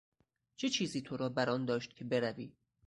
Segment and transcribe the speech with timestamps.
[0.55, 2.53] چه چیزی تو را برآن داشت که بروی؟